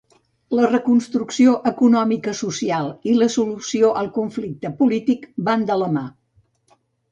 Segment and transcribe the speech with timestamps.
[0.59, 6.07] La reconstrucció econòmica-social i la solució al conflicte polític van de la mà.